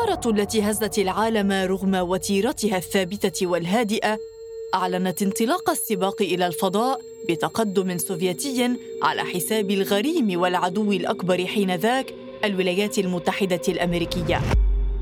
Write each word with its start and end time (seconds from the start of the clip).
الصفارة 0.00 0.30
التي 0.30 0.62
هزت 0.62 0.98
العالم 0.98 1.52
رغم 1.52 1.94
وتيرتها 1.94 2.76
الثابتة 2.76 3.46
والهادئة 3.46 4.18
أعلنت 4.74 5.22
انطلاق 5.22 5.70
السباق 5.70 6.22
إلى 6.22 6.46
الفضاء 6.46 7.00
بتقدم 7.28 7.98
سوفيتي 7.98 8.76
على 9.02 9.22
حساب 9.22 9.70
الغريم 9.70 10.40
والعدو 10.40 10.92
الأكبر 10.92 11.46
حينذاك 11.46 12.14
الولايات 12.44 12.98
المتحدة 12.98 13.60
الأمريكية. 13.68 14.40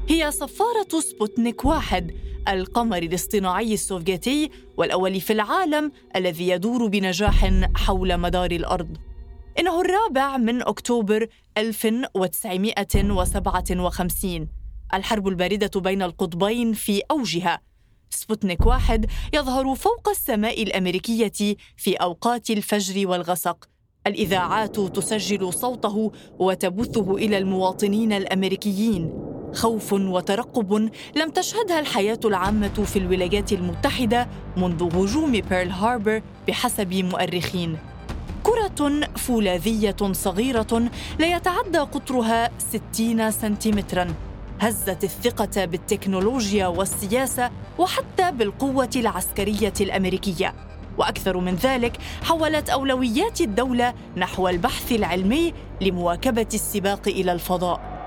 هي 0.08 0.30
صفارة 0.30 1.00
سبوتنيك 1.00 1.64
واحد 1.64 2.14
القمر 2.48 2.98
الاصطناعي 2.98 3.74
السوفيتي 3.74 4.50
والأول 4.76 5.20
في 5.20 5.32
العالم 5.32 5.92
الذي 6.16 6.48
يدور 6.48 6.86
بنجاح 6.86 7.50
حول 7.76 8.18
مدار 8.18 8.50
الأرض. 8.50 8.96
إنه 9.58 9.80
الرابع 9.80 10.36
من 10.36 10.62
أكتوبر 10.62 11.26
1957 11.58 14.57
الحرب 14.94 15.28
الباردة 15.28 15.80
بين 15.80 16.02
القطبين 16.02 16.72
في 16.72 17.02
أوجها. 17.10 17.60
سبوتنيك 18.10 18.66
واحد 18.66 19.06
يظهر 19.34 19.74
فوق 19.74 20.08
السماء 20.08 20.62
الأمريكية 20.62 21.56
في 21.76 21.94
أوقات 21.94 22.50
الفجر 22.50 23.08
والغسق. 23.08 23.68
الإذاعات 24.06 24.80
تسجل 24.80 25.52
صوته 25.52 26.12
وتبثه 26.38 27.16
إلى 27.16 27.38
المواطنين 27.38 28.12
الأمريكيين. 28.12 29.12
خوف 29.54 29.92
وترقب 29.92 30.90
لم 31.16 31.30
تشهدها 31.30 31.80
الحياة 31.80 32.20
العامة 32.24 32.68
في 32.68 32.98
الولايات 32.98 33.52
المتحدة 33.52 34.28
منذ 34.56 34.96
هجوم 34.96 35.32
بيرل 35.32 35.70
هاربر 35.70 36.22
بحسب 36.48 36.94
مؤرخين. 36.94 37.78
كرة 38.42 39.08
فولاذية 39.16 40.12
صغيرة 40.12 40.90
لا 41.18 41.36
يتعدى 41.36 41.78
قطرها 41.78 42.50
60 42.58 43.30
سنتيمتراً. 43.30 44.27
هزت 44.60 45.04
الثقة 45.04 45.64
بالتكنولوجيا 45.64 46.66
والسياسة 46.66 47.50
وحتى 47.78 48.32
بالقوة 48.32 48.90
العسكرية 48.96 49.72
الأمريكية. 49.80 50.54
وأكثر 50.98 51.36
من 51.36 51.54
ذلك 51.54 51.96
حولت 52.22 52.70
أولويات 52.70 53.40
الدولة 53.40 53.94
نحو 54.16 54.48
البحث 54.48 54.92
العلمي 54.92 55.54
لمواكبة 55.80 56.46
السباق 56.54 57.08
إلى 57.08 57.32
الفضاء. 57.32 57.98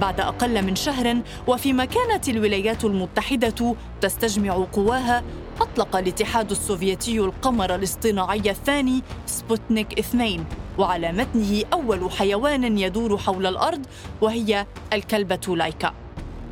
بعد 0.00 0.20
أقل 0.20 0.64
من 0.64 0.76
شهر 0.76 1.18
وفيما 1.46 1.84
كانت 1.84 2.28
الولايات 2.28 2.84
المتحدة 2.84 3.76
تستجمع 4.00 4.66
قواها 4.72 5.22
أطلق 5.60 5.96
الاتحاد 5.96 6.50
السوفيتي 6.50 7.18
القمر 7.18 7.74
الاصطناعي 7.74 8.50
الثاني 8.50 9.02
سبوتنيك 9.26 9.98
2 9.98 10.44
وعلى 10.78 11.12
متنه 11.12 11.62
أول 11.72 12.12
حيوان 12.12 12.78
يدور 12.78 13.18
حول 13.18 13.46
الأرض 13.46 13.86
وهي 14.20 14.66
الكلبة 14.92 15.56
لايكا. 15.56 15.94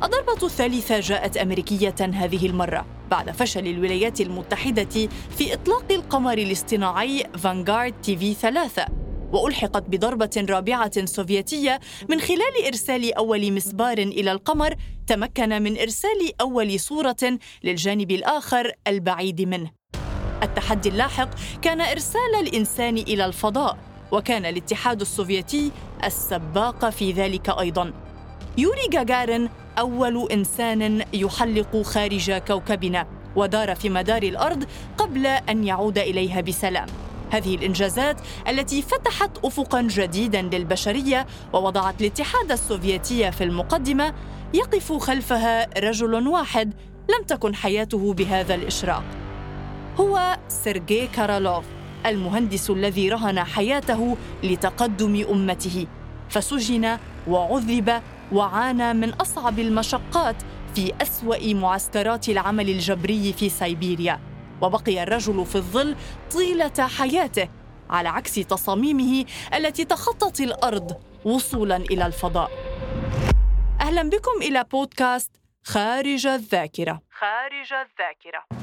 الضربة 0.03 0.45
الثالثة 0.45 0.99
جاءت 0.99 1.37
أمريكية 1.37 1.95
هذه 2.01 2.45
المرة 2.45 2.85
بعد 3.11 3.31
فشل 3.31 3.67
الولايات 3.67 4.21
المتحدة 4.21 5.09
في 5.37 5.53
إطلاق 5.53 5.91
القمر 5.91 6.37
الاصطناعي 6.37 7.23
فانغارد 7.37 7.93
تي 8.01 8.17
في 8.17 8.33
3 8.33 8.85
وألحقت 9.33 9.83
بضربة 9.89 10.45
رابعة 10.49 11.05
سوفيتية 11.05 11.79
من 12.09 12.19
خلال 12.19 12.65
إرسال 12.67 13.13
أول 13.13 13.53
مسبار 13.53 13.97
إلى 13.97 14.31
القمر 14.31 14.75
تمكن 15.07 15.61
من 15.61 15.77
إرسال 15.77 16.41
أول 16.41 16.79
صورة 16.79 17.39
للجانب 17.63 18.11
الآخر 18.11 18.71
البعيد 18.87 19.41
منه. 19.41 19.71
التحدي 20.43 20.89
اللاحق 20.89 21.29
كان 21.61 21.81
إرسال 21.81 22.35
الإنسان 22.39 22.97
إلى 22.97 23.25
الفضاء 23.25 23.86
وكان 24.11 24.45
الاتحاد 24.45 25.01
السوفيتي 25.01 25.71
السباق 26.03 26.89
في 26.89 27.11
ذلك 27.11 27.49
أيضا. 27.49 27.93
يوري 28.57 28.87
جاجارين 28.91 29.49
أول 29.79 30.27
إنسان 30.31 31.03
يحلق 31.13 31.81
خارج 31.81 32.31
كوكبنا 32.31 33.07
ودار 33.35 33.75
في 33.75 33.89
مدار 33.89 34.23
الأرض 34.23 34.65
قبل 34.97 35.25
أن 35.25 35.63
يعود 35.63 35.97
إليها 35.97 36.41
بسلام. 36.41 36.87
هذه 37.31 37.55
الإنجازات 37.55 38.17
التي 38.47 38.81
فتحت 38.81 39.37
افقا 39.45 39.81
جديدا 39.81 40.41
للبشرية 40.41 41.27
ووضعت 41.53 42.01
الاتحاد 42.01 42.51
السوفيتي 42.51 43.31
في 43.31 43.43
المقدمة 43.43 44.13
يقف 44.53 44.93
خلفها 44.93 45.79
رجل 45.79 46.27
واحد 46.27 46.73
لم 47.09 47.25
تكن 47.27 47.55
حياته 47.55 48.13
بهذا 48.13 48.55
الإشراق. 48.55 49.03
هو 49.97 50.37
سيرجي 50.47 51.07
كارالوف. 51.07 51.76
المهندس 52.05 52.69
الذي 52.69 53.09
رهن 53.09 53.43
حياته 53.43 54.17
لتقدم 54.43 55.25
أمته. 55.29 55.87
فسجن 56.29 56.97
وعذب 57.27 58.01
وعانى 58.31 58.93
من 58.93 59.09
أصعب 59.13 59.59
المشقات 59.59 60.35
في 60.75 60.93
أسوأ 61.01 61.53
معسكرات 61.53 62.29
العمل 62.29 62.69
الجبري 62.69 63.33
في 63.33 63.49
سيبيريا 63.49 64.19
وبقي 64.61 65.03
الرجل 65.03 65.45
في 65.45 65.55
الظل 65.55 65.95
طيلة 66.33 66.87
حياته 66.97 67.49
على 67.89 68.09
عكس 68.09 68.33
تصاميمه 68.35 69.25
التي 69.53 69.85
تخطت 69.85 70.41
الأرض 70.41 70.91
وصولا 71.25 71.75
إلى 71.75 72.05
الفضاء. 72.05 72.51
أهلا 73.81 74.03
بكم 74.09 74.41
إلى 74.41 74.65
بودكاست 74.71 75.31
خارج 75.63 76.27
الذاكرة. 76.27 77.01
خارج 77.11 77.73
الذاكرة. 77.73 78.56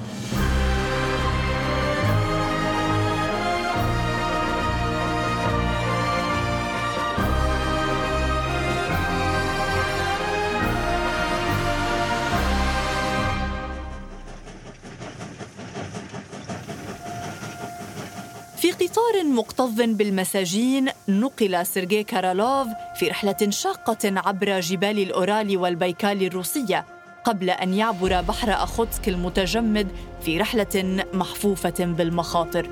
في 18.65 18.73
قطار 18.73 19.25
مكتظ 19.25 19.81
بالمساجين 19.81 20.89
نقل 21.09 21.67
سيرجي 21.67 22.05
كارالوف 22.05 22.69
في 22.97 23.09
رحلة 23.09 23.51
شاقة 23.51 23.99
عبر 24.05 24.61
جبال 24.61 24.99
الأورال 24.99 25.57
والبيكال 25.57 26.27
الروسية 26.27 26.87
قبل 27.25 27.51
أن 27.51 27.75
يعبر 27.75 28.21
بحر 28.21 28.53
أخوتسك 28.53 29.09
المتجمد 29.09 29.89
في 30.21 30.39
رحلة 30.39 31.05
محفوفة 31.13 31.75
بالمخاطر. 31.81 32.71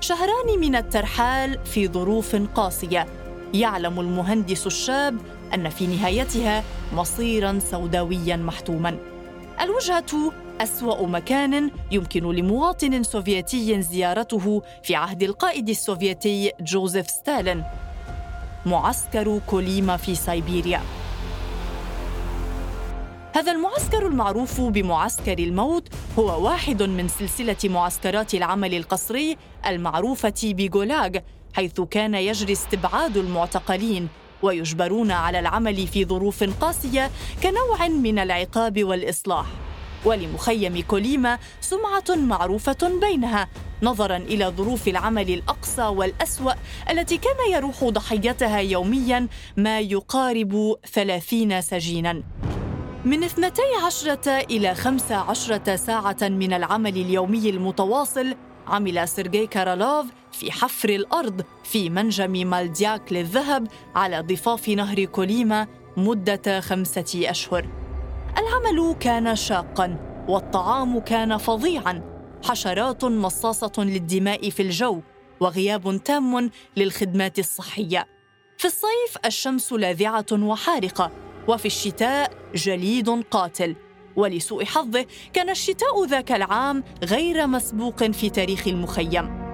شهران 0.00 0.58
من 0.60 0.76
الترحال 0.76 1.58
في 1.64 1.88
ظروف 1.88 2.36
قاسية. 2.36 3.06
يعلم 3.54 4.00
المهندس 4.00 4.66
الشاب 4.66 5.18
أن 5.54 5.68
في 5.68 5.86
نهايتها 5.86 6.64
مصيرا 6.92 7.58
سوداويا 7.70 8.36
محتوما. 8.36 8.98
الوجهة 9.60 10.32
أسوأ 10.60 11.06
مكان 11.06 11.70
يمكن 11.90 12.22
لمواطن 12.22 13.02
سوفيتي 13.02 13.82
زيارته 13.82 14.62
في 14.82 14.94
عهد 14.94 15.22
القائد 15.22 15.68
السوفيتي 15.68 16.52
جوزيف 16.60 17.10
ستالين. 17.10 17.64
معسكر 18.66 19.40
كوليما 19.46 19.96
في 19.96 20.14
سيبيريا 20.14 20.80
هذا 23.34 23.52
المعسكر 23.52 24.06
المعروف 24.06 24.60
بمعسكر 24.60 25.38
الموت 25.38 25.88
هو 26.18 26.44
واحد 26.44 26.82
من 26.82 27.08
سلسلة 27.08 27.56
معسكرات 27.64 28.34
العمل 28.34 28.74
القسري 28.74 29.36
المعروفة 29.66 30.34
بغولاغ 30.44 31.10
حيث 31.54 31.80
كان 31.80 32.14
يجري 32.14 32.52
استعباد 32.52 33.16
المعتقلين 33.16 34.08
ويجبرون 34.42 35.10
على 35.10 35.38
العمل 35.38 35.86
في 35.86 36.04
ظروف 36.04 36.44
قاسية 36.60 37.10
كنوع 37.42 37.88
من 37.88 38.18
العقاب 38.18 38.84
والإصلاح. 38.84 39.46
ولمخيم 40.04 40.82
كوليما 40.82 41.38
سمعة 41.60 42.04
معروفة 42.16 42.98
بينها 43.00 43.48
نظرا 43.82 44.16
إلى 44.16 44.46
ظروف 44.46 44.88
العمل 44.88 45.30
الأقصى 45.30 45.82
والأسوأ 45.82 46.52
التي 46.90 47.16
كان 47.18 47.52
يروح 47.52 47.84
ضحيتها 47.84 48.58
يوميا 48.58 49.28
ما 49.56 49.80
يقارب 49.80 50.76
ثلاثين 50.92 51.60
سجينا. 51.60 52.22
من 53.04 53.24
12 53.24 54.18
إلى 54.50 54.74
15 54.74 55.76
ساعة 55.76 56.16
من 56.22 56.52
العمل 56.52 56.96
اليومي 56.96 57.50
المتواصل 57.50 58.34
عمل 58.66 59.08
سيرجي 59.08 59.46
كارالوف 59.46 60.06
في 60.32 60.52
حفر 60.52 60.88
الأرض 60.88 61.44
في 61.64 61.90
منجم 61.90 62.30
مالدياك 62.32 63.12
للذهب 63.12 63.68
على 63.94 64.20
ضفاف 64.20 64.68
نهر 64.68 65.04
كوليما 65.04 65.66
مدة 65.96 66.60
خمسة 66.60 67.30
أشهر. 67.30 67.85
العمل 68.56 68.96
كان 69.00 69.36
شاقا 69.36 69.96
والطعام 70.28 71.00
كان 71.00 71.36
فظيعا. 71.36 72.02
حشرات 72.44 73.04
مصاصة 73.04 73.72
للدماء 73.78 74.50
في 74.50 74.62
الجو 74.62 75.00
وغياب 75.40 76.02
تام 76.04 76.50
للخدمات 76.76 77.38
الصحية. 77.38 78.06
في 78.58 78.64
الصيف 78.64 79.26
الشمس 79.26 79.72
لاذعة 79.72 80.26
وحارقة 80.32 81.10
وفي 81.48 81.66
الشتاء 81.66 82.30
جليد 82.54 83.08
قاتل. 83.30 83.76
ولسوء 84.16 84.64
حظه 84.64 85.06
كان 85.32 85.50
الشتاء 85.50 86.04
ذاك 86.04 86.32
العام 86.32 86.84
غير 87.04 87.46
مسبوق 87.46 88.04
في 88.04 88.30
تاريخ 88.30 88.68
المخيم. 88.68 89.46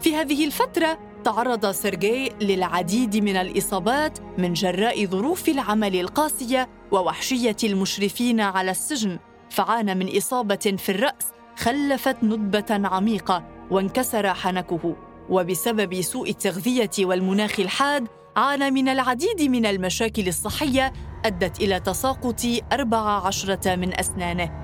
في 0.00 0.16
هذه 0.16 0.44
الفترة 0.44 0.98
تعرض 1.24 1.70
سيرجي 1.70 2.32
للعديد 2.40 3.16
من 3.16 3.36
الإصابات 3.36 4.18
من 4.38 4.52
جراء 4.52 5.06
ظروف 5.06 5.48
العمل 5.48 6.00
القاسية 6.00 6.81
ووحشية 6.92 7.56
المشرفين 7.64 8.40
على 8.40 8.70
السجن 8.70 9.18
فعانى 9.50 9.94
من 9.94 10.16
إصابة 10.16 10.74
في 10.78 10.88
الرأس 10.88 11.32
خلفت 11.56 12.24
ندبة 12.24 12.88
عميقة 12.88 13.44
وانكسر 13.70 14.34
حنكه. 14.34 14.96
وبسبب 15.28 16.00
سوء 16.00 16.30
التغذية 16.30 16.90
والمناخ 17.00 17.60
الحاد 17.60 18.08
عانى 18.36 18.70
من 18.70 18.88
العديد 18.88 19.42
من 19.42 19.66
المشاكل 19.66 20.28
الصحية 20.28 20.92
أدت 21.24 21.60
إلى 21.60 21.80
تساقط 21.80 22.40
أربع 22.72 23.26
عشرة 23.26 23.76
من 23.76 24.00
أسنانه. 24.00 24.61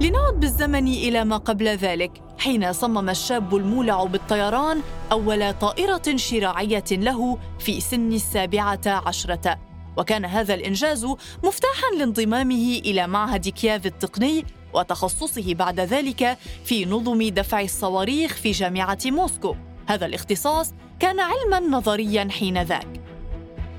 لنعد 0.00 0.40
بالزمن 0.40 0.88
إلى 0.88 1.24
ما 1.24 1.36
قبل 1.36 1.68
ذلك 1.68 2.22
حين 2.38 2.72
صمم 2.72 3.10
الشاب 3.10 3.56
المولع 3.56 4.04
بالطيران 4.04 4.82
أول 5.12 5.52
طائرة 5.52 6.16
شراعية 6.16 6.84
له 6.92 7.38
في 7.58 7.80
سن 7.80 8.12
السابعة 8.12 8.80
عشرة. 8.86 9.58
وكان 9.96 10.24
هذا 10.24 10.54
الإنجاز 10.54 11.04
مفتاحا 11.44 11.96
لانضمامه 11.98 12.80
إلى 12.84 13.06
معهد 13.06 13.48
كياف 13.48 13.86
التقني 13.86 14.44
وتخصصه 14.74 15.54
بعد 15.54 15.80
ذلك 15.80 16.38
في 16.64 16.84
نظم 16.84 17.22
دفع 17.28 17.60
الصواريخ 17.60 18.34
في 18.34 18.50
جامعة 18.50 18.98
موسكو. 19.06 19.56
هذا 19.86 20.06
الاختصاص 20.06 20.74
كان 21.00 21.20
علما 21.20 21.60
نظريا 21.60 22.28
حينذاك 22.30 23.00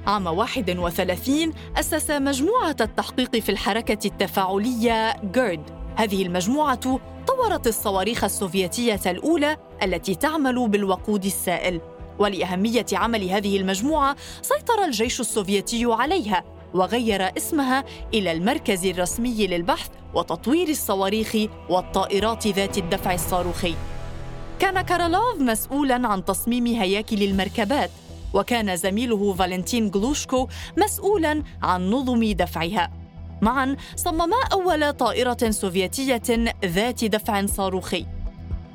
عام 0.07 0.27
31 0.27 1.53
أسس 1.75 2.11
مجموعة 2.11 2.75
التحقيق 2.81 3.35
في 3.35 3.49
الحركة 3.49 4.07
التفاعلية 4.07 5.21
جيرد. 5.33 5.86
هذه 5.97 6.25
المجموعة 6.25 6.99
طورت 7.27 7.67
الصواريخ 7.67 8.23
السوفيتية 8.23 8.99
الأولى 9.05 9.57
التي 9.83 10.15
تعمل 10.15 10.69
بالوقود 10.69 11.25
السائل. 11.25 11.81
ولأهمية 12.19 12.85
عمل 12.93 13.29
هذه 13.29 13.57
المجموعة 13.57 14.15
سيطر 14.41 14.85
الجيش 14.85 15.19
السوفيتي 15.19 15.85
عليها 15.85 16.43
وغير 16.73 17.37
اسمها 17.37 17.83
إلى 18.13 18.31
المركز 18.31 18.85
الرسمي 18.85 19.47
للبحث 19.47 19.89
وتطوير 20.13 20.69
الصواريخ 20.69 21.35
والطائرات 21.69 22.47
ذات 22.47 22.77
الدفع 22.77 23.13
الصاروخي. 23.13 23.75
كان 24.59 24.81
كارالوف 24.81 25.39
مسؤولا 25.39 26.07
عن 26.07 26.25
تصميم 26.25 26.65
هياكل 26.65 27.23
المركبات 27.23 27.89
وكان 28.33 28.75
زميله 28.75 29.33
فالنتين 29.33 29.91
غلوشكو 29.95 30.47
مسؤولا 30.77 31.43
عن 31.63 31.89
نظم 31.89 32.31
دفعها. 32.31 33.06
معا 33.41 33.75
صمما 33.95 34.37
أول 34.53 34.93
طائرة 34.93 35.49
سوفيتية 35.49 36.21
ذات 36.65 37.05
دفع 37.05 37.45
صاروخي. 37.45 38.05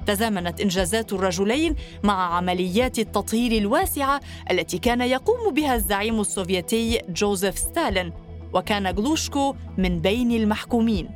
تزامنت 0.06 0.60
إنجازات 0.60 1.12
الرجلين 1.12 1.76
مع 2.02 2.36
عمليات 2.36 2.98
التطهير 2.98 3.52
الواسعة 3.52 4.20
التي 4.50 4.78
كان 4.78 5.00
يقوم 5.00 5.54
بها 5.54 5.74
الزعيم 5.74 6.20
السوفيتي 6.20 7.00
جوزيف 7.08 7.58
ستالين 7.58 8.12
وكان 8.54 8.86
غلوشكو 8.86 9.54
من 9.78 10.00
بين 10.00 10.32
المحكومين. 10.32 11.10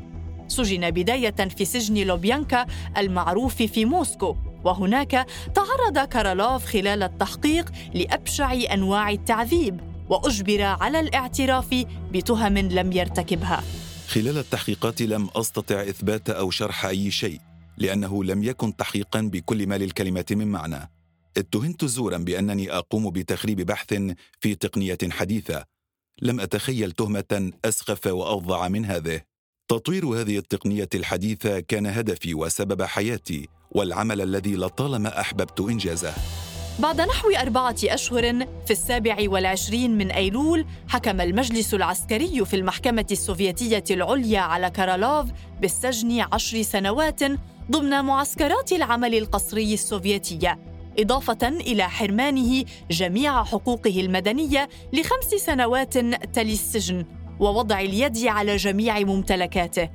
سجن 0.48 0.92
بداية 0.92 1.36
في 1.58 1.66
سجن 1.66 2.08
لوبيانكا 2.08 2.66
المعروف 2.98 3.56
في 3.56 3.86
موسكو. 3.86 4.36
وهناك 4.64 5.26
تعرض 5.56 6.00
كارالوف 6.10 6.66
خلال 6.66 7.04
التحقيق 7.04 7.72
لأبشع 7.94 8.54
أنواع 8.74 9.10
التعذيب. 9.10 9.95
وأجبر 10.10 10.62
على 10.62 11.00
الاعتراف 11.00 11.86
بتهم 12.12 12.58
لم 12.58 12.92
يرتكبها. 12.92 13.64
خلال 14.08 14.38
التحقيقات 14.38 15.02
لم 15.02 15.30
أستطع 15.36 15.82
إثبات 15.82 16.30
أو 16.30 16.52
شرح 16.52 16.86
أي 16.86 17.12
شيء 17.12 17.40
لأنه 17.78 18.24
لم 18.24 18.44
يكن 18.44 18.76
تحقيقا 18.76 19.22
بكل 19.22 19.68
ما 19.68 19.78
للكلمه 19.78 20.26
من 20.32 20.48
معنى. 20.48 20.92
اتهمت 21.38 21.86
زورا 21.86 22.18
بأنني 22.18 22.72
أقوم 22.72 23.10
بتخريب 23.10 23.62
بحث 23.62 23.94
في 24.40 24.56
تقنية 24.56 24.98
حديثة. 25.12 25.66
لم 26.22 26.40
أتخيل 26.40 26.92
تهمة 26.92 27.52
أسخف 27.66 28.08
وافظع 28.08 28.68
من 28.68 28.86
هذه. 28.86 29.22
تطوير 29.68 30.06
هذه 30.06 30.38
التقنية 30.38 30.90
الحديثة 30.96 31.60
كان 31.60 31.86
هدفي 31.86 32.34
وسبب 32.34 32.84
حياتي 32.84 33.48
والعمل 33.72 34.22
الذي 34.22 34.56
لطالما 34.56 35.20
أحببت 35.20 35.60
إنجازه. 35.62 36.14
بعد 36.80 37.02
نحو 37.02 37.30
أربعة 37.30 37.76
أشهر 37.84 38.46
في 38.66 38.72
السابع 38.72 39.18
والعشرين 39.20 39.98
من 39.98 40.12
أيلول 40.12 40.66
حكم 40.88 41.22
المجلس 41.22 41.74
العسكري 41.74 42.46
في 42.46 42.56
المحكمة 42.56 43.06
السوفيتية 43.12 43.84
العليا 43.92 44.40
على 44.40 44.70
كارالوف 44.70 45.26
بالسجن 45.62 46.26
عشر 46.34 46.62
سنوات 46.62 47.20
ضمن 47.72 48.06
معسكرات 48.06 48.72
العمل 48.72 49.16
القسري 49.16 49.74
السوفيتية 49.74 50.60
إضافة 51.00 51.48
إلى 51.48 51.90
حرمانه 51.90 52.66
جميع 52.92 53.44
حقوقه 53.44 54.02
المدنية 54.02 54.70
لخمس 54.94 55.30
سنوات 55.46 55.98
تلي 56.34 56.54
السجن 56.54 57.06
ووضع 57.40 57.80
اليد 57.80 58.28
على 58.28 58.56
جميع 58.56 59.00
ممتلكاته. 59.00 59.90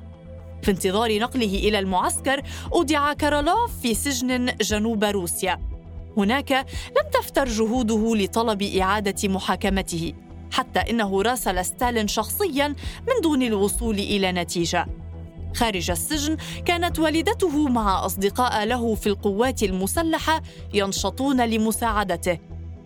في 0.63 0.71
انتظار 0.71 1.19
نقله 1.19 1.55
إلى 1.55 1.79
المعسكر 1.79 2.41
أودع 2.73 3.13
كارالوف 3.13 3.81
في 3.81 3.93
سجن 3.93 4.45
جنوب 4.61 5.03
روسيا. 5.03 5.70
هناك 6.17 6.51
لم 6.97 7.09
تفتر 7.13 7.45
جهوده 7.47 8.15
لطلب 8.15 8.61
إعادة 8.61 9.29
محاكمته 9.29 10.13
حتى 10.51 10.79
إنه 10.79 11.21
راسل 11.21 11.65
ستالين 11.65 12.07
شخصياً 12.07 12.67
من 13.07 13.21
دون 13.23 13.43
الوصول 13.43 13.99
إلى 13.99 14.31
نتيجة. 14.31 14.85
خارج 15.55 15.91
السجن 15.91 16.37
كانت 16.65 16.99
والدته 16.99 17.69
مع 17.69 18.05
أصدقاء 18.05 18.65
له 18.65 18.95
في 18.95 19.07
القوات 19.07 19.63
المسلحة 19.63 20.41
ينشطون 20.73 21.41
لمساعدته. 21.41 22.39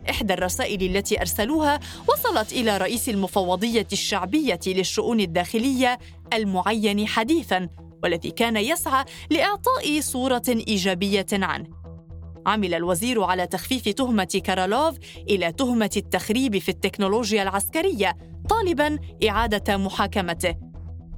إحدى 0.09 0.33
الرسائل 0.33 0.95
التي 0.95 1.21
أرسلوها 1.21 1.79
وصلت 2.07 2.53
إلى 2.53 2.77
رئيس 2.77 3.09
المفوضية 3.09 3.87
الشعبية 3.93 4.59
للشؤون 4.67 5.19
الداخلية 5.19 5.99
المعين 6.33 7.07
حديثاً 7.07 7.69
والذي 8.03 8.31
كان 8.31 8.57
يسعى 8.57 9.05
لإعطاء 9.29 10.01
صورة 10.01 10.43
إيجابية 10.47 11.25
عنه. 11.33 11.84
عمل 12.45 12.73
الوزير 12.73 13.23
على 13.23 13.47
تخفيف 13.47 13.89
تهمة 13.89 14.41
كارالوف 14.43 14.95
إلى 15.29 15.51
تهمة 15.51 15.89
التخريب 15.97 16.57
في 16.57 16.69
التكنولوجيا 16.69 17.43
العسكرية 17.43 18.17
طالبا 18.49 18.99
إعادة 19.29 19.77
محاكمته. 19.77 20.55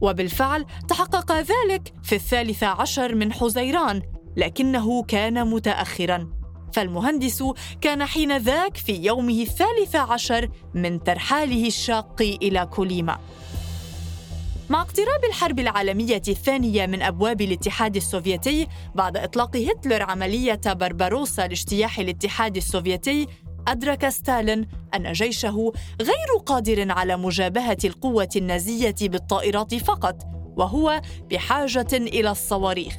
وبالفعل 0.01 0.65
تحقق 0.89 1.31
ذلك 1.31 1.93
في 2.03 2.15
الثالث 2.15 2.63
عشر 2.63 3.15
من 3.15 3.33
حزيران 3.33 4.01
لكنه 4.37 5.03
كان 5.03 5.47
متأخرا. 5.47 6.29
فالمهندس 6.73 7.43
كان 7.81 8.05
حين 8.05 8.37
ذاك 8.37 8.77
في 8.77 8.93
يومه 8.93 9.41
الثالث 9.41 9.95
عشر 9.95 10.49
من 10.73 11.03
ترحاله 11.03 11.67
الشاق 11.67 12.21
إلى 12.21 12.65
كوليما. 12.65 13.17
مع 14.69 14.81
اقتراب 14.81 15.25
الحرب 15.25 15.59
العالمية 15.59 16.21
الثانية 16.27 16.85
من 16.85 17.01
أبواب 17.01 17.41
الاتحاد 17.41 17.95
السوفيتي 17.95 18.67
بعد 18.95 19.17
إطلاق 19.17 19.57
هتلر 19.57 20.03
عملية 20.03 20.61
بربروسا 20.65 21.41
لاجتياح 21.47 21.99
الاتحاد 21.99 22.57
السوفيتي 22.57 23.27
أدرك 23.67 24.09
ستالين 24.09 24.67
أن 24.95 25.11
جيشه 25.11 25.73
غير 26.01 26.43
قادر 26.45 26.91
على 26.91 27.17
مجابهة 27.17 27.77
القوة 27.85 28.29
النازية 28.35 28.95
بالطائرات 29.01 29.75
فقط 29.75 30.23
وهو 30.57 31.01
بحاجة 31.31 31.87
إلى 31.93 32.31
الصواريخ. 32.31 32.95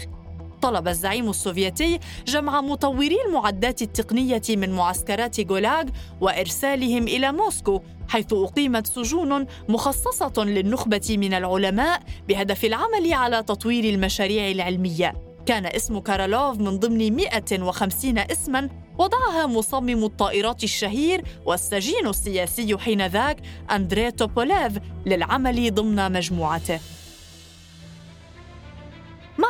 طلب 0.63 0.89
الزعيم 0.89 1.31
السوفيتي 1.31 1.99
جمع 2.27 2.61
مطوري 2.61 3.17
المعدات 3.27 3.83
التقنية 3.83 4.43
من 4.49 4.73
معسكرات 4.73 5.51
غولاغ 5.51 5.85
وإرسالهم 6.21 7.03
إلى 7.03 7.33
موسكو 7.33 7.81
حيث 8.09 8.33
أقيمت 8.33 8.87
سجون 8.87 9.47
مخصصة 9.69 10.45
للنخبة 10.45 11.17
من 11.19 11.35
العلماء 11.35 12.01
بهدف 12.29 12.65
العمل 12.65 13.13
على 13.13 13.43
تطوير 13.43 13.85
المشاريع 13.85 14.51
العلمية. 14.51 15.15
كان 15.47 15.67
اسم 15.67 15.99
كارالوف 15.99 16.59
من 16.59 16.79
ضمن 16.79 17.17
150 17.17 18.19
اسما 18.19 18.69
وضعها 18.99 19.47
مصمم 19.47 20.05
الطائرات 20.05 20.65
الشهير 20.65 21.25
والسجين 21.47 22.07
السياسي 22.07 22.79
حينذاك 22.79 23.37
أندري 23.71 24.11
توبوليف 24.11 24.73
للعمل 25.07 25.75
ضمن 25.75 26.13
مجموعته. 26.13 26.81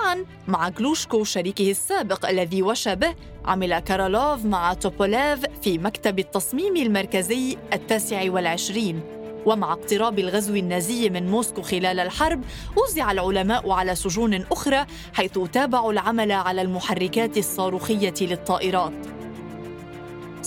معا 0.09 0.25
مع 0.49 0.69
غلوشكو 0.69 1.25
شريكه 1.25 1.71
السابق 1.71 2.29
الذي 2.29 2.63
وشى 2.63 2.95
به 2.95 3.15
عمل 3.45 3.79
كارالوف 3.79 4.45
مع 4.45 4.75
توبوليف 4.75 5.41
في 5.63 5.79
مكتب 5.79 6.19
التصميم 6.19 6.77
المركزي 6.77 7.57
التاسع 7.73 8.31
والعشرين. 8.31 9.01
ومع 9.47 9.73
اقتراب 9.73 10.19
الغزو 10.19 10.55
النازي 10.55 11.11
من 11.11 11.31
موسكو 11.31 11.63
خلال 11.63 12.01
الحرب 12.01 12.45
وزع 12.77 13.13
العلماء 13.13 13.71
على 13.71 13.95
سجون 13.95 14.45
أخرى 14.53 14.87
حيث 15.13 15.39
تابعوا 15.53 15.93
العمل 15.93 16.33
على 16.33 16.63
المحركات 16.63 17.37
الصاروخية 17.37 18.15
للطائرات. 18.21 19.18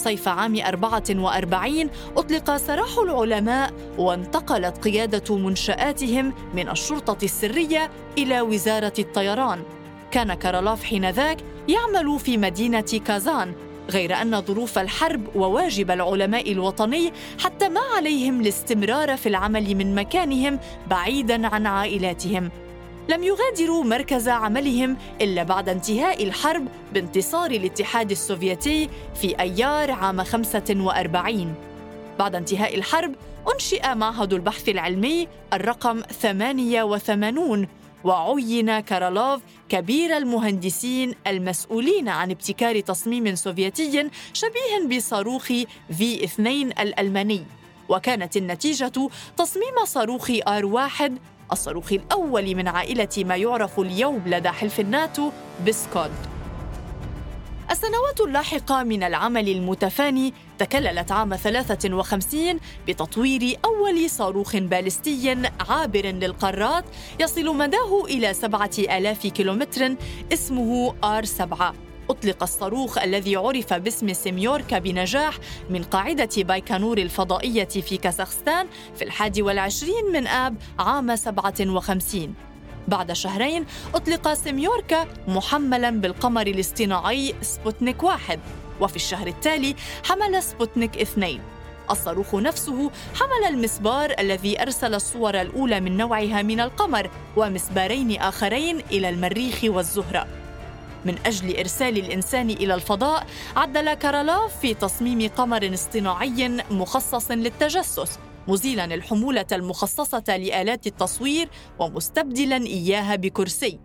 صيف 0.03 0.27
عام 0.27 0.55
44 0.55 1.89
أطلق 2.17 2.57
سراح 2.57 2.97
العلماء 3.03 3.73
وانتقلت 3.97 4.77
قيادة 4.77 5.35
منشآتهم 5.37 6.33
من 6.53 6.69
الشرطة 6.69 7.17
السرية 7.23 7.89
إلى 8.17 8.41
وزارة 8.41 8.93
الطيران. 8.99 9.63
كان 10.11 10.33
كارلوف 10.33 10.83
حينذاك 10.83 11.37
يعمل 11.67 12.19
في 12.19 12.37
مدينة 12.37 13.01
كازان 13.05 13.53
غير 13.89 14.21
أن 14.21 14.41
ظروف 14.41 14.77
الحرب 14.77 15.35
وواجب 15.35 15.91
العلماء 15.91 16.51
الوطني 16.51 17.13
حتى 17.39 17.69
ما 17.69 17.81
عليهم 17.97 18.41
الاستمرار 18.41 19.17
في 19.17 19.29
العمل 19.29 19.75
من 19.75 19.95
مكانهم 19.95 20.59
بعيداً 20.89 21.47
عن 21.47 21.65
عائلاتهم. 21.65 22.51
لم 23.11 23.23
يغادروا 23.23 23.83
مركز 23.83 24.29
عملهم 24.29 24.97
إلا 25.21 25.43
بعد 25.43 25.69
انتهاء 25.69 26.23
الحرب 26.23 26.67
بانتصار 26.93 27.51
الاتحاد 27.51 28.11
السوفيتي 28.11 28.89
في 29.15 29.39
أيار 29.39 29.91
عام 29.91 30.23
45 30.23 31.55
بعد 32.19 32.35
انتهاء 32.35 32.75
الحرب 32.75 33.15
أنشئ 33.53 33.95
معهد 33.95 34.33
البحث 34.33 34.69
العلمي 34.69 35.27
الرقم 35.53 36.01
88 36.01 37.67
وعين 38.03 38.79
كارالوف 38.79 39.41
كبير 39.69 40.17
المهندسين 40.17 41.15
المسؤولين 41.27 42.09
عن 42.09 42.31
ابتكار 42.31 42.79
تصميم 42.79 43.35
سوفيتي 43.35 44.09
شبيه 44.33 44.97
بصاروخ 44.97 45.45
في 45.97 46.23
2 46.23 46.67
الألماني. 46.67 47.45
وكانت 47.89 48.37
النتيجة 48.37 48.91
تصميم 49.37 49.85
صاروخ 49.85 50.31
آر 50.47 50.65
واحد 50.65 51.17
الصاروخ 51.51 51.93
الأول 51.93 52.55
من 52.55 52.67
عائلة 52.67 53.09
ما 53.17 53.35
يعرف 53.35 53.79
اليوم 53.79 54.21
لدى 54.25 54.49
حلف 54.49 54.79
الناتو 54.79 55.31
بسكود 55.67 56.11
السنوات 57.71 58.21
اللاحقة 58.21 58.83
من 58.83 59.03
العمل 59.03 59.49
المتفاني 59.49 60.33
تكللت 60.59 61.11
عام 61.11 61.35
53 61.35 62.59
بتطوير 62.87 63.57
أول 63.65 64.09
صاروخ 64.09 64.55
باليستي 64.55 65.37
عابر 65.69 66.05
للقارات 66.05 66.83
يصل 67.19 67.57
مداه 67.57 68.05
إلى 68.05 68.33
7000 68.33 69.27
كيلومتر 69.27 69.95
اسمه 70.33 70.93
آر-7 71.03 71.63
أطلق 72.09 72.43
الصاروخ 72.43 72.97
الذي 72.97 73.35
عرف 73.35 73.73
باسم 73.73 74.13
سيميوركا 74.13 74.79
بنجاح 74.79 75.37
من 75.69 75.83
قاعدة 75.83 76.29
بايكانور 76.37 76.97
الفضائية 76.97 77.63
في 77.63 77.97
كازاخستان 77.97 78.67
في 78.95 79.03
الحادي 79.03 79.41
والعشرين 79.41 80.11
من 80.13 80.27
آب 80.27 80.55
عام 80.79 81.15
57 81.15 82.33
بعد 82.87 83.13
شهرين 83.13 83.65
أطلق 83.95 84.33
سيميوركا 84.33 85.07
محملا 85.27 85.89
بالقمر 85.89 86.47
الاصطناعي 86.47 87.35
سبوتنيك 87.41 88.03
واحد 88.03 88.39
وفي 88.81 88.95
الشهر 88.95 89.27
التالي 89.27 89.75
حمل 90.03 90.43
سبوتنيك 90.43 90.97
اثنين. 90.97 91.41
الصاروخ 91.91 92.35
نفسه 92.35 92.91
حمل 93.15 93.47
المسبار 93.49 94.13
الذي 94.19 94.61
أرسل 94.61 94.93
الصور 94.93 95.41
الأولى 95.41 95.79
من 95.79 95.97
نوعها 95.97 96.41
من 96.41 96.59
القمر 96.59 97.09
ومسبارين 97.37 98.21
آخرين 98.21 98.79
إلى 98.91 99.09
المريخ 99.09 99.59
والزهرة. 99.63 100.40
من 101.05 101.15
أجل 101.25 101.57
إرسال 101.57 101.97
الإنسان 101.97 102.49
إلى 102.49 102.73
الفضاء 102.73 103.27
عدل 103.55 103.93
كارالوف 103.93 104.57
في 104.57 104.73
تصميم 104.73 105.29
قمر 105.29 105.73
اصطناعي 105.73 106.63
مخصص 106.71 107.31
للتجسس 107.31 108.19
مزيلا 108.47 108.85
الحمولة 108.85 109.45
المخصصة 109.51 110.23
لآلات 110.37 110.87
التصوير 110.87 111.49
ومستبدلا 111.79 112.57
إياها 112.57 113.15
بكرسي. 113.15 113.79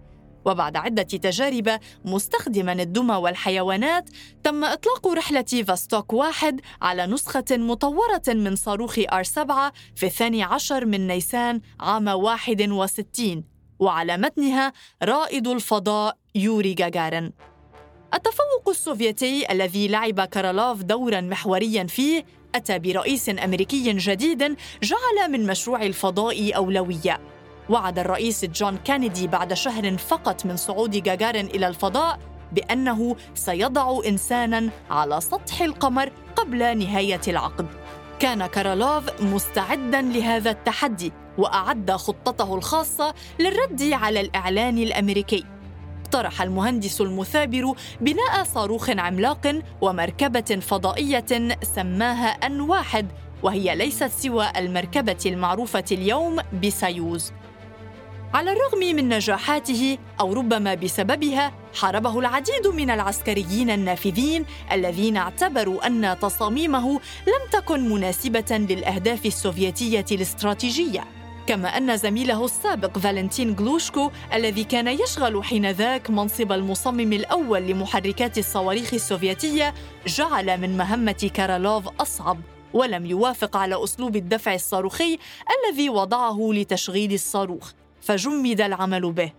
وبعد 0.46 0.76
عدة 0.76 1.02
تجارب 1.02 1.78
مستخدما 2.04 2.72
الدمى 2.72 3.14
والحيوانات 3.14 4.10
تم 4.44 4.64
إطلاق 4.64 5.08
رحلة 5.08 5.42
فاستوك 5.42 6.12
واحد 6.12 6.60
على 6.82 7.06
نسخة 7.06 7.44
مطورة 7.50 8.22
من 8.28 8.56
صاروخ 8.56 8.98
آر-7 8.98 9.52
في 9.94 10.06
الثاني 10.06 10.42
عشر 10.42 10.86
من 10.86 11.06
نيسان 11.06 11.60
عام 11.80 12.08
61 12.08 13.55
وعلى 13.78 14.16
متنها 14.16 14.72
رائد 15.02 15.48
الفضاء 15.48 16.16
يوري 16.34 16.74
جاجارين. 16.74 17.32
التفوق 18.14 18.68
السوفيتي 18.68 19.52
الذي 19.52 19.88
لعب 19.88 20.20
كارالوف 20.20 20.82
دورا 20.82 21.20
محوريا 21.20 21.84
فيه 21.84 22.24
أتى 22.54 22.78
برئيس 22.78 23.28
أمريكي 23.28 23.92
جديد 23.92 24.56
جعل 24.82 25.30
من 25.30 25.46
مشروع 25.46 25.82
الفضاء 25.82 26.56
أولوية. 26.56 27.20
وعد 27.68 27.98
الرئيس 27.98 28.44
جون 28.44 28.76
كينيدي 28.76 29.26
بعد 29.26 29.54
شهر 29.54 29.96
فقط 29.98 30.46
من 30.46 30.56
صعود 30.56 30.90
جاجارين 30.90 31.46
إلى 31.46 31.68
الفضاء 31.68 32.18
بأنه 32.52 33.16
سيضع 33.34 34.00
إنسانا 34.06 34.70
على 34.90 35.20
سطح 35.20 35.60
القمر 35.60 36.12
قبل 36.36 36.78
نهاية 36.78 37.20
العقد. 37.28 37.66
كان 38.18 38.46
كارالوف 38.46 39.22
مستعدا 39.22 40.02
لهذا 40.02 40.50
التحدي 40.50 41.12
وأعد 41.38 41.90
خطته 41.90 42.54
الخاصة 42.54 43.14
للرد 43.38 43.82
على 43.92 44.20
الإعلان 44.20 44.78
الأمريكي. 44.78 45.44
اقترح 46.04 46.42
المهندس 46.42 47.00
المثابر 47.00 47.72
بناء 48.00 48.44
صاروخ 48.44 48.90
عملاق 48.90 49.60
ومركبة 49.80 50.60
فضائية 50.60 51.56
سماها 51.62 52.28
أن 52.28 52.60
واحد 52.60 53.06
وهي 53.42 53.76
ليست 53.76 54.10
سوى 54.18 54.48
المركبة 54.56 55.16
المعروفة 55.26 55.84
اليوم 55.92 56.36
بسايوز 56.62 57.32
على 58.34 58.52
الرغم 58.52 58.96
من 58.96 59.08
نجاحاته 59.08 59.98
أو 60.20 60.32
ربما 60.32 60.74
بسببها 60.74 61.52
حاربه 61.74 62.18
العديد 62.18 62.66
من 62.66 62.90
العسكريين 62.90 63.70
النافذين 63.70 64.44
الذين 64.72 65.16
اعتبروا 65.16 65.86
أن 65.86 66.16
تصاميمه 66.20 66.92
لم 67.26 67.50
تكن 67.52 67.88
مناسبة 67.88 68.66
للأهداف 68.70 69.26
السوفيتية 69.26 70.04
الاستراتيجية. 70.12 71.15
كما 71.46 71.68
أن 71.68 71.96
زميله 71.96 72.44
السابق 72.44 72.98
فالنتين 72.98 73.54
غلوشكو 73.54 74.10
الذي 74.34 74.64
كان 74.64 74.88
يشغل 74.88 75.44
حينذاك 75.44 76.10
منصب 76.10 76.52
المصمم 76.52 77.12
الأول 77.12 77.62
لمحركات 77.62 78.38
الصواريخ 78.38 78.94
السوفيتية 78.94 79.74
جعل 80.06 80.60
من 80.60 80.76
مهمة 80.76 81.30
كارالوف 81.34 81.88
أصعب 82.00 82.40
ولم 82.74 83.06
يوافق 83.06 83.56
على 83.56 83.84
أسلوب 83.84 84.16
الدفع 84.16 84.54
الصاروخي 84.54 85.18
الذي 85.56 85.88
وضعه 85.90 86.50
لتشغيل 86.52 87.12
الصاروخ 87.12 87.72
فجمد 88.00 88.60
العمل 88.60 89.12
به. 89.12 89.32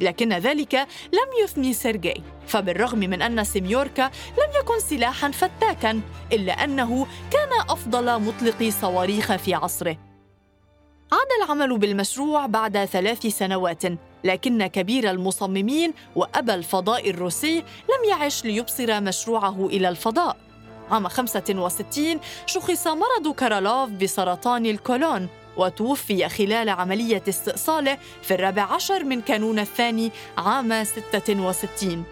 لكن 0.00 0.32
ذلك 0.32 0.74
لم 1.12 1.44
يثني 1.44 1.72
سيرجي 1.72 2.22
فبالرغم 2.46 2.98
من 2.98 3.22
أن 3.22 3.44
سيميوركا 3.44 4.10
لم 4.38 4.60
يكن 4.60 4.80
سلاحا 4.80 5.30
فتاكا 5.30 6.00
إلا 6.32 6.64
أنه 6.64 7.06
كان 7.30 7.60
أفضل 7.68 8.20
مطلق 8.20 8.68
صواريخ 8.80 9.36
في 9.36 9.54
عصره. 9.54 10.07
عاد 11.12 11.26
العمل 11.42 11.78
بالمشروع 11.78 12.46
بعد 12.46 12.84
ثلاث 12.84 13.26
سنوات 13.26 13.82
لكن 14.24 14.66
كبير 14.66 15.10
المصممين 15.10 15.92
وأبا 16.16 16.54
الفضاء 16.54 17.10
الروسي 17.10 17.58
لم 17.58 18.08
يعش 18.10 18.44
ليبصر 18.44 19.00
مشروعه 19.00 19.66
إلى 19.66 19.88
الفضاء. 19.88 20.36
عام 20.90 21.08
65 21.08 22.20
شخص 22.46 22.86
مرض 22.86 23.34
كارالوف 23.34 23.90
بسرطان 23.90 24.66
الكولون 24.66 25.28
وتوفي 25.56 26.28
خلال 26.28 26.68
عملية 26.68 27.22
استئصاله 27.28 27.98
في 28.22 28.34
الرابع 28.34 28.62
عشر 28.62 29.04
من 29.04 29.20
كانون 29.20 29.58
الثاني 29.58 30.12
عام 30.38 30.84
66 30.84 32.04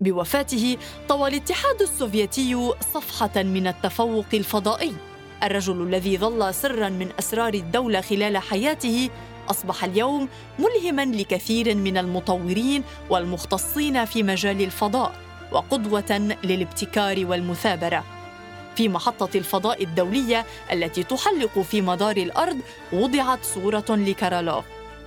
بوفاته 0.00 0.76
طوى 1.08 1.28
الاتحاد 1.28 1.82
السوفيتي 1.82 2.72
صفحة 2.94 3.42
من 3.42 3.66
التفوق 3.66 4.26
الفضائي. 4.34 5.11
الرجل 5.42 5.82
الذي 5.82 6.18
ظل 6.18 6.54
سرا 6.54 6.88
من 6.88 7.08
أسرار 7.18 7.54
الدولة 7.54 8.00
خلال 8.00 8.38
حياته 8.38 9.10
أصبح 9.50 9.84
اليوم 9.84 10.28
ملهما 10.58 11.04
لكثير 11.04 11.74
من 11.74 11.98
المطورين 11.98 12.82
والمختصين 13.10 14.04
في 14.04 14.22
مجال 14.22 14.62
الفضاء 14.62 15.14
وقدوة 15.52 16.36
للابتكار 16.44 17.26
والمثابرة. 17.26 18.04
في 18.76 18.88
محطة 18.88 19.28
الفضاء 19.34 19.82
الدولية 19.82 20.46
التي 20.72 21.02
تحلق 21.02 21.58
في 21.58 21.80
مدار 21.80 22.16
الأرض 22.16 22.58
وضعت 22.92 23.44
صورة 23.44 23.84
لكارالوف. 23.88 24.64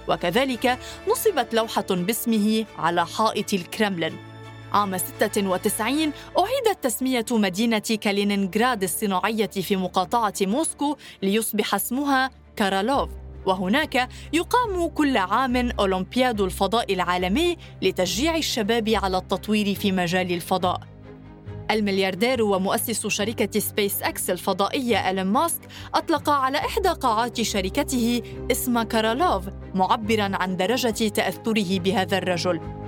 وكذلك 0.07 0.79
نصبت 1.07 1.53
لوحة 1.53 1.85
باسمه 1.89 2.65
على 2.77 3.05
حائط 3.05 3.53
الكرملين. 3.53 4.34
عام 4.75 4.97
96 4.97 6.11
أعيدت 6.39 6.83
تسمية 6.83 7.25
مدينة 7.31 7.79
كالينينغراد 7.79 8.83
الصناعية 8.83 9.47
في 9.47 9.75
مقاطعة 9.75 10.33
موسكو 10.41 10.95
ليصبح 11.21 11.75
اسمها 11.75 12.29
كارالوف. 12.55 13.09
وهناك 13.45 14.09
يقام 14.33 14.87
كل 14.87 15.17
عام 15.17 15.71
أولمبياد 15.79 16.41
الفضاء 16.41 16.93
العالمي 16.93 17.57
لتشجيع 17.81 18.35
الشباب 18.35 18.89
على 18.89 19.17
التطوير 19.17 19.75
في 19.75 19.91
مجال 19.91 20.31
الفضاء. 20.31 20.81
الملياردير 21.71 22.43
ومؤسس 22.43 23.07
شركة 23.07 23.59
سبيس 23.59 24.01
أكس 24.01 24.29
الفضائية 24.29 25.09
ألين 25.09 25.25
ماسك 25.25 25.61
أطلق 25.93 26.29
على 26.29 26.57
إحدى 26.57 26.89
قاعات 26.89 27.41
شركته 27.41 28.21
اسم 28.51 28.81
كارالوف 28.83 29.43
معبراً 29.75 30.29
عن 30.35 30.57
درجة 30.57 31.07
تأثره 31.07 31.79
بهذا 31.79 32.17
الرجل. 32.17 32.84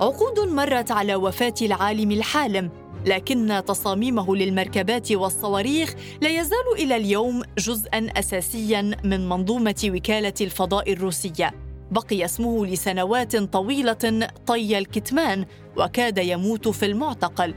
عقود 0.00 0.40
مرت 0.40 0.90
على 0.90 1.14
وفاة 1.14 1.54
العالم 1.62 2.10
الحالم 2.10 2.70
لكن 3.06 3.62
تصاميمه 3.66 4.36
للمركبات 4.36 5.12
والصواريخ 5.12 5.94
لا 6.20 6.28
يزال 6.28 6.72
إلى 6.78 6.96
اليوم 6.96 7.42
جزءا 7.58 8.06
اساسيا 8.16 8.96
من 9.04 9.28
منظومة 9.28 9.90
وكالة 9.94 10.34
الفضاء 10.40 10.92
الروسية. 10.92 11.54
بقي 11.90 12.24
اسمه 12.24 12.66
لسنوات 12.66 13.36
طويلة 13.36 14.28
طي 14.46 14.78
الكتمان 14.78 15.44
وكاد 15.76 16.18
يموت 16.18 16.68
في 16.68 16.86
المعتقل. 16.86 17.54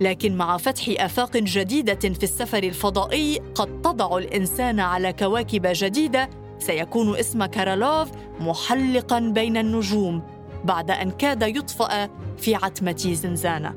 لكن 0.00 0.36
مع 0.36 0.56
فتح 0.56 0.84
آفاق 0.88 1.36
جديدة 1.36 2.00
في 2.00 2.22
السفر 2.22 2.62
الفضائي 2.62 3.38
قد 3.54 3.82
تضع 3.82 4.18
الإنسان 4.18 4.80
على 4.80 5.12
كواكب 5.12 5.62
جديدة. 5.72 6.30
سيكون 6.58 7.16
اسم 7.16 7.44
كارالوف 7.44 8.08
محلقا 8.40 9.18
بين 9.20 9.56
النجوم. 9.56 10.37
بعد 10.68 10.90
أن 10.90 11.10
كاد 11.10 11.42
يطفا 11.42 12.08
في 12.38 12.54
عتمة 12.54 13.12
زنزانة. 13.12 13.74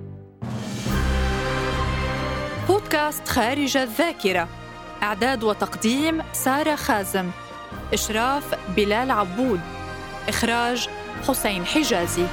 بودكاست 2.67 3.27
خارج 3.27 3.77
الذاكرة. 3.77 4.47
إعداد 5.03 5.43
وتقديم 5.43 6.21
سارة 6.33 6.75
خازم. 6.75 7.31
إشراف 7.93 8.55
بلال 8.75 9.11
عبود. 9.11 9.59
إخراج 10.29 10.89
حسين 11.27 11.65
حجازي. 11.65 12.25